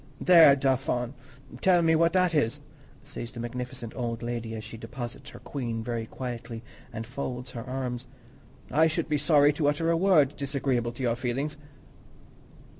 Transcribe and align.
"There, 0.19 0.55
Dauphin, 0.55 1.13
tell 1.61 1.83
me 1.83 1.93
what 1.95 2.13
that 2.13 2.33
is!" 2.33 2.59
says 3.03 3.29
this 3.29 3.39
magnificent 3.39 3.93
old 3.95 4.23
lady, 4.23 4.55
as 4.55 4.63
she 4.63 4.75
deposits 4.75 5.29
her 5.29 5.37
queen 5.37 5.83
very 5.83 6.07
quietly 6.07 6.63
and 6.91 7.05
folds 7.05 7.51
her 7.51 7.63
arms. 7.63 8.07
"I 8.71 8.87
should 8.87 9.07
be 9.09 9.19
sorry 9.19 9.53
to 9.53 9.67
utter 9.67 9.91
a 9.91 9.95
word 9.97 10.35
disagreeable 10.35 10.91
to 10.93 11.03
your 11.03 11.15
feelings." 11.15 11.55